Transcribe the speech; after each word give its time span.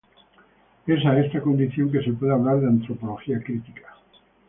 Es 0.87 1.05
a 1.05 1.19
esta 1.19 1.39
condición 1.41 1.91
que 1.91 2.01
se 2.03 2.11
puede 2.13 2.33
hablar 2.33 2.59
de 2.59 2.65
antropología 2.65 3.39
crítica. 3.43 3.95